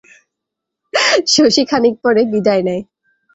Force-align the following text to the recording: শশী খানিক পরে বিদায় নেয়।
শশী 1.33 1.63
খানিক 1.65 1.95
পরে 2.03 2.21
বিদায় 2.31 2.63
নেয়। 2.63 2.83